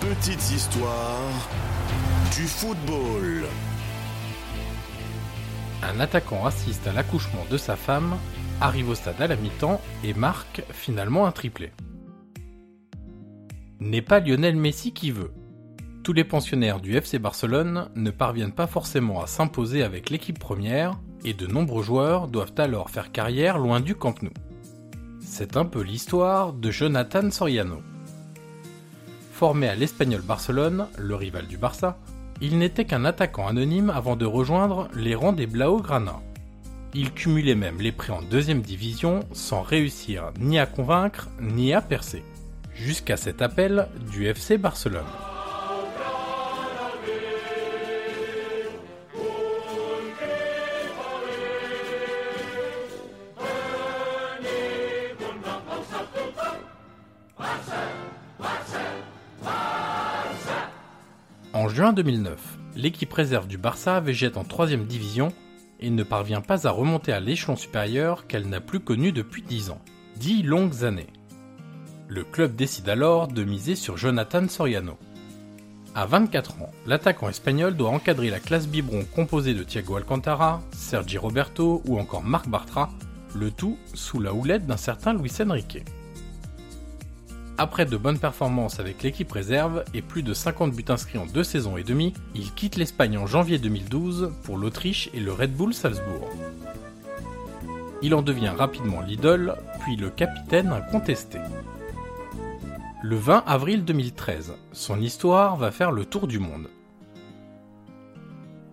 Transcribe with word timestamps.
Petites 0.00 0.50
histoires 0.50 1.48
du 2.34 2.42
football. 2.46 3.44
Un 5.82 6.00
attaquant 6.00 6.44
assiste 6.44 6.86
à 6.86 6.92
l'accouchement 6.92 7.44
de 7.50 7.56
sa 7.56 7.76
femme, 7.76 8.16
arrive 8.60 8.90
au 8.90 8.94
stade 8.94 9.20
à 9.20 9.26
la 9.26 9.36
mi-temps 9.36 9.80
et 10.04 10.14
marque 10.14 10.62
finalement 10.70 11.26
un 11.26 11.32
triplé. 11.32 11.72
N'est 13.80 14.02
pas 14.02 14.20
Lionel 14.20 14.56
Messi 14.56 14.92
qui 14.92 15.10
veut. 15.10 15.32
Tous 16.02 16.12
les 16.12 16.24
pensionnaires 16.24 16.80
du 16.80 16.96
FC 16.96 17.18
Barcelone 17.18 17.88
ne 17.94 18.10
parviennent 18.10 18.52
pas 18.52 18.66
forcément 18.66 19.22
à 19.22 19.26
s'imposer 19.26 19.82
avec 19.82 20.10
l'équipe 20.10 20.38
première 20.38 20.98
et 21.24 21.34
de 21.34 21.46
nombreux 21.46 21.82
joueurs 21.82 22.28
doivent 22.28 22.54
alors 22.58 22.90
faire 22.90 23.12
carrière 23.12 23.58
loin 23.58 23.80
du 23.80 23.94
Camp 23.94 24.22
Nou. 24.22 24.30
C'est 25.20 25.56
un 25.56 25.64
peu 25.64 25.82
l'histoire 25.82 26.52
de 26.52 26.70
Jonathan 26.70 27.30
Soriano. 27.30 27.82
Formé 29.36 29.68
à 29.68 29.74
l'Espagnol 29.74 30.22
Barcelone, 30.22 30.86
le 30.96 31.14
rival 31.14 31.46
du 31.46 31.58
Barça, 31.58 31.98
il 32.40 32.56
n'était 32.56 32.86
qu'un 32.86 33.04
attaquant 33.04 33.46
anonyme 33.46 33.90
avant 33.90 34.16
de 34.16 34.24
rejoindre 34.24 34.88
les 34.94 35.14
rangs 35.14 35.34
des 35.34 35.46
Blaugrana. 35.46 36.22
Il 36.94 37.12
cumulait 37.12 37.54
même 37.54 37.78
les 37.78 37.92
prêts 37.92 38.14
en 38.14 38.22
deuxième 38.22 38.62
division 38.62 39.20
sans 39.34 39.60
réussir 39.60 40.32
ni 40.40 40.58
à 40.58 40.64
convaincre 40.64 41.28
ni 41.38 41.74
à 41.74 41.82
percer. 41.82 42.24
Jusqu'à 42.74 43.18
cet 43.18 43.42
appel 43.42 43.88
du 44.10 44.24
FC 44.26 44.56
Barcelone. 44.56 45.04
En 61.66 61.68
juin 61.68 61.92
2009, 61.92 62.38
l'équipe 62.76 63.12
réserve 63.12 63.48
du 63.48 63.58
Barça 63.58 63.98
végète 63.98 64.36
en 64.36 64.44
3 64.44 64.68
division 64.76 65.32
et 65.80 65.90
ne 65.90 66.04
parvient 66.04 66.40
pas 66.40 66.68
à 66.68 66.70
remonter 66.70 67.10
à 67.12 67.18
l'échelon 67.18 67.56
supérieur 67.56 68.28
qu'elle 68.28 68.48
n'a 68.48 68.60
plus 68.60 68.78
connu 68.78 69.10
depuis 69.10 69.42
10 69.42 69.70
ans. 69.70 69.80
10 70.14 70.44
longues 70.44 70.84
années. 70.84 71.08
Le 72.06 72.22
club 72.22 72.54
décide 72.54 72.88
alors 72.88 73.26
de 73.26 73.42
miser 73.42 73.74
sur 73.74 73.96
Jonathan 73.96 74.46
Soriano. 74.46 74.96
À 75.96 76.06
24 76.06 76.62
ans, 76.62 76.70
l'attaquant 76.86 77.30
espagnol 77.30 77.74
doit 77.74 77.90
encadrer 77.90 78.30
la 78.30 78.38
classe 78.38 78.68
biberon 78.68 79.04
composée 79.12 79.54
de 79.54 79.64
Thiago 79.64 79.96
Alcantara, 79.96 80.62
Sergi 80.70 81.18
Roberto 81.18 81.82
ou 81.84 81.98
encore 81.98 82.22
Marc 82.22 82.48
Bartra, 82.48 82.90
le 83.34 83.50
tout 83.50 83.76
sous 83.92 84.20
la 84.20 84.32
houlette 84.32 84.68
d'un 84.68 84.76
certain 84.76 85.14
Luis 85.14 85.32
Enrique. 85.40 85.82
Après 87.58 87.86
de 87.86 87.96
bonnes 87.96 88.18
performances 88.18 88.80
avec 88.80 89.02
l'équipe 89.02 89.32
réserve 89.32 89.82
et 89.94 90.02
plus 90.02 90.22
de 90.22 90.34
50 90.34 90.72
buts 90.72 90.84
inscrits 90.88 91.16
en 91.16 91.24
deux 91.24 91.44
saisons 91.44 91.78
et 91.78 91.84
demie, 91.84 92.12
il 92.34 92.52
quitte 92.52 92.76
l'Espagne 92.76 93.16
en 93.16 93.26
janvier 93.26 93.58
2012 93.58 94.32
pour 94.42 94.58
l'Autriche 94.58 95.08
et 95.14 95.20
le 95.20 95.32
Red 95.32 95.54
Bull 95.54 95.72
Salzbourg. 95.72 96.28
Il 98.02 98.14
en 98.14 98.20
devient 98.20 98.52
rapidement 98.54 99.00
l'idole, 99.00 99.54
puis 99.80 99.96
le 99.96 100.10
capitaine 100.10 100.68
incontesté. 100.68 101.38
Le 103.02 103.16
20 103.16 103.44
avril 103.46 103.84
2013, 103.84 104.52
son 104.72 105.00
histoire 105.00 105.56
va 105.56 105.70
faire 105.70 105.92
le 105.92 106.04
tour 106.04 106.26
du 106.26 106.38
monde. 106.38 106.68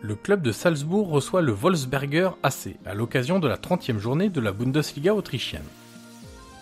Le 0.00 0.14
club 0.14 0.40
de 0.40 0.52
Salzbourg 0.52 1.08
reçoit 1.08 1.42
le 1.42 1.50
Wolfsberger 1.50 2.30
AC 2.44 2.76
à 2.86 2.94
l'occasion 2.94 3.40
de 3.40 3.48
la 3.48 3.56
30e 3.56 3.98
journée 3.98 4.28
de 4.28 4.40
la 4.40 4.52
Bundesliga 4.52 5.14
autrichienne. 5.14 5.64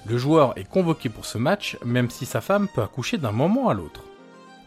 Le 0.08 0.18
joueur 0.18 0.56
est 0.56 0.68
convoqué 0.68 1.08
pour 1.08 1.24
ce 1.24 1.36
match, 1.36 1.76
même 1.84 2.10
si 2.10 2.26
sa 2.26 2.40
femme 2.40 2.68
peut 2.72 2.82
accoucher 2.82 3.18
d'un 3.18 3.32
moment 3.32 3.68
à 3.68 3.74
l'autre. 3.74 4.04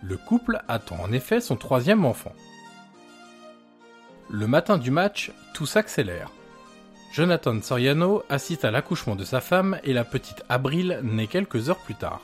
Le 0.01 0.17
couple 0.17 0.61
attend 0.67 0.97
en 1.01 1.11
effet 1.13 1.39
son 1.39 1.55
troisième 1.55 2.03
enfant. 2.03 2.33
Le 4.29 4.47
matin 4.47 4.77
du 4.77 4.91
match, 4.91 5.31
tout 5.53 5.65
s'accélère. 5.65 6.29
Jonathan 7.13 7.61
Soriano 7.61 8.23
assiste 8.29 8.65
à 8.65 8.71
l'accouchement 8.71 9.15
de 9.15 9.23
sa 9.23 9.39
femme 9.39 9.79
et 9.83 9.93
la 9.93 10.03
petite 10.03 10.43
Abril 10.49 10.99
naît 11.03 11.27
quelques 11.27 11.69
heures 11.69 11.79
plus 11.79 11.95
tard. 11.95 12.21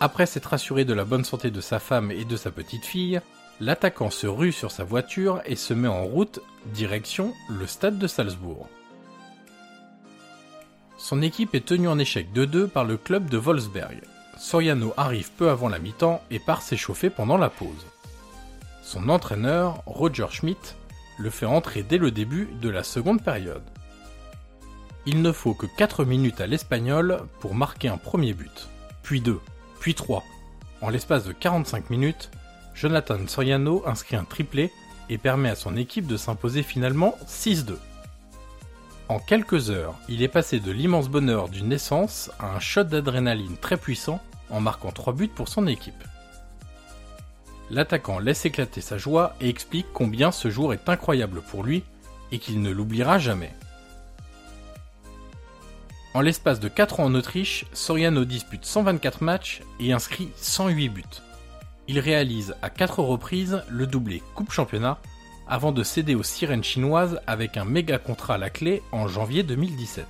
Après 0.00 0.26
s'être 0.26 0.54
assuré 0.54 0.84
de 0.84 0.94
la 0.94 1.04
bonne 1.04 1.24
santé 1.24 1.50
de 1.50 1.60
sa 1.60 1.78
femme 1.78 2.10
et 2.10 2.24
de 2.24 2.36
sa 2.36 2.50
petite 2.50 2.84
fille, 2.84 3.20
l'attaquant 3.60 4.10
se 4.10 4.26
rue 4.26 4.50
sur 4.50 4.72
sa 4.72 4.82
voiture 4.82 5.42
et 5.44 5.56
se 5.56 5.74
met 5.74 5.88
en 5.88 6.04
route 6.04 6.40
direction 6.74 7.34
le 7.48 7.66
stade 7.66 7.98
de 7.98 8.06
Salzbourg. 8.06 8.68
Son 11.02 11.20
équipe 11.20 11.56
est 11.56 11.66
tenue 11.66 11.88
en 11.88 11.98
échec 11.98 12.28
2-2 12.32 12.68
par 12.68 12.84
le 12.84 12.96
club 12.96 13.28
de 13.28 13.36
Wolfsberg. 13.36 14.02
Soriano 14.38 14.94
arrive 14.96 15.32
peu 15.32 15.50
avant 15.50 15.68
la 15.68 15.80
mi-temps 15.80 16.22
et 16.30 16.38
part 16.38 16.62
s'échauffer 16.62 17.10
pendant 17.10 17.36
la 17.36 17.50
pause. 17.50 17.86
Son 18.84 19.08
entraîneur, 19.08 19.82
Roger 19.84 20.28
Schmidt, 20.30 20.76
le 21.18 21.28
fait 21.30 21.44
entrer 21.44 21.82
dès 21.82 21.98
le 21.98 22.12
début 22.12 22.48
de 22.60 22.68
la 22.68 22.84
seconde 22.84 23.20
période. 23.20 23.64
Il 25.04 25.22
ne 25.22 25.32
faut 25.32 25.54
que 25.54 25.66
4 25.66 26.04
minutes 26.04 26.40
à 26.40 26.46
l'Espagnol 26.46 27.22
pour 27.40 27.56
marquer 27.56 27.88
un 27.88 27.98
premier 27.98 28.32
but, 28.32 28.68
puis 29.02 29.20
2, 29.20 29.40
puis 29.80 29.96
3. 29.96 30.22
En 30.82 30.88
l'espace 30.88 31.24
de 31.24 31.32
45 31.32 31.90
minutes, 31.90 32.30
Jonathan 32.76 33.18
Soriano 33.26 33.82
inscrit 33.86 34.14
un 34.14 34.24
triplé 34.24 34.70
et 35.10 35.18
permet 35.18 35.50
à 35.50 35.56
son 35.56 35.76
équipe 35.76 36.06
de 36.06 36.16
s'imposer 36.16 36.62
finalement 36.62 37.16
6-2. 37.26 37.74
En 39.12 39.18
quelques 39.18 39.68
heures, 39.68 39.94
il 40.08 40.22
est 40.22 40.28
passé 40.28 40.58
de 40.58 40.72
l'immense 40.72 41.10
bonheur 41.10 41.50
d'une 41.50 41.68
naissance 41.68 42.30
à 42.38 42.46
un 42.56 42.60
shot 42.60 42.84
d'adrénaline 42.84 43.58
très 43.58 43.76
puissant 43.76 44.22
en 44.48 44.58
marquant 44.62 44.90
3 44.90 45.12
buts 45.12 45.28
pour 45.28 45.48
son 45.48 45.66
équipe. 45.66 46.02
L'attaquant 47.68 48.18
laisse 48.18 48.46
éclater 48.46 48.80
sa 48.80 48.96
joie 48.96 49.36
et 49.42 49.50
explique 49.50 49.84
combien 49.92 50.32
ce 50.32 50.48
jour 50.48 50.72
est 50.72 50.88
incroyable 50.88 51.42
pour 51.42 51.62
lui 51.62 51.84
et 52.30 52.38
qu'il 52.38 52.62
ne 52.62 52.70
l'oubliera 52.70 53.18
jamais. 53.18 53.52
En 56.14 56.22
l'espace 56.22 56.58
de 56.58 56.68
4 56.68 57.00
ans 57.00 57.04
en 57.04 57.14
Autriche, 57.14 57.66
Soriano 57.74 58.24
dispute 58.24 58.64
124 58.64 59.22
matchs 59.22 59.60
et 59.78 59.92
inscrit 59.92 60.30
108 60.36 60.88
buts. 60.88 61.04
Il 61.86 61.98
réalise 61.98 62.54
à 62.62 62.70
4 62.70 63.00
reprises 63.00 63.62
le 63.68 63.86
doublé 63.86 64.22
Coupe 64.34 64.52
Championnat 64.52 64.96
avant 65.52 65.70
de 65.70 65.82
céder 65.82 66.14
aux 66.14 66.22
sirènes 66.22 66.64
chinoises 66.64 67.20
avec 67.26 67.58
un 67.58 67.66
méga 67.66 67.98
contrat 67.98 68.36
à 68.36 68.38
la 68.38 68.48
clé 68.48 68.82
en 68.90 69.06
janvier 69.06 69.42
2017. 69.42 70.06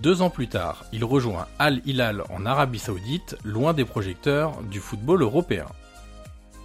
Deux 0.00 0.22
ans 0.22 0.30
plus 0.30 0.48
tard, 0.48 0.86
il 0.90 1.04
rejoint 1.04 1.46
Al 1.58 1.82
Hilal 1.84 2.24
en 2.30 2.46
Arabie 2.46 2.78
Saoudite, 2.78 3.36
loin 3.44 3.74
des 3.74 3.84
projecteurs 3.84 4.62
du 4.62 4.80
football 4.80 5.20
européen. 5.20 5.66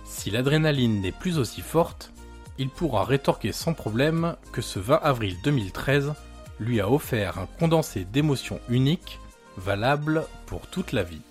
Si 0.06 0.32
l'adrénaline 0.32 1.02
n'est 1.02 1.12
plus 1.12 1.40
aussi 1.40 1.60
forte, 1.60 2.14
il 2.58 2.70
pourra 2.70 3.04
rétorquer 3.04 3.52
sans 3.52 3.74
problème 3.74 4.38
que 4.54 4.62
ce 4.62 4.80
20 4.80 5.02
avril 5.04 5.36
2013 5.44 6.14
lui 6.62 6.80
a 6.80 6.90
offert 6.90 7.38
un 7.38 7.48
condensé 7.60 8.06
d'émotions 8.06 8.62
uniques, 8.70 9.20
valable 9.58 10.24
pour 10.46 10.68
toute 10.68 10.94
la 10.94 11.04
vie. 11.04 11.22